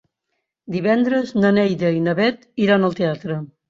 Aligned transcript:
Divendres 0.75 1.35
na 1.43 1.53
Neida 1.59 1.95
i 2.01 2.05
na 2.09 2.19
Bet 2.25 2.53
iran 2.69 2.93
al 2.93 3.03
teatre. 3.03 3.45